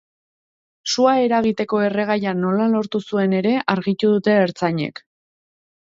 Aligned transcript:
Sua 0.93 1.13
eragiteko 1.25 1.83
erregaia 1.89 2.35
nola 2.39 2.67
lortu 2.73 3.05
zuen 3.13 3.39
ere 3.43 3.55
argitu 3.79 4.15
dute 4.17 4.39
ertzainek. 4.49 5.09